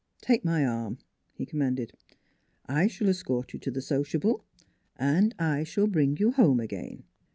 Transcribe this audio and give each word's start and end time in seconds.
"Take 0.23 0.43
my 0.43 0.65
arm," 0.65 0.97
he 1.31 1.45
commanded." 1.45 1.93
I 2.65 2.87
shall 2.87 3.07
es 3.09 3.21
cort 3.21 3.53
you 3.53 3.59
to 3.59 3.69
the 3.69 3.83
sociable, 3.83 4.43
and 4.95 5.35
I 5.37 5.63
shall 5.63 5.85
bring 5.85 6.17
you 6.17 6.31
home 6.31 6.59
again." 6.59 7.03